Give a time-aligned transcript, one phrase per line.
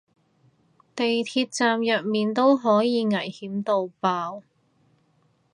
[0.95, 4.41] 地鐵站入面都可以危險到爆